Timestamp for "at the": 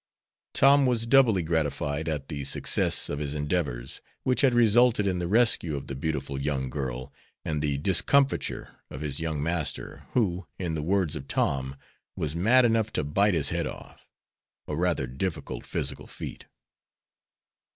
2.09-2.43